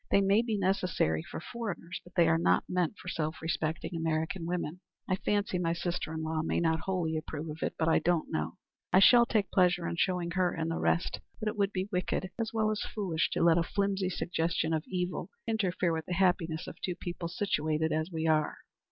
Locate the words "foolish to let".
12.81-13.59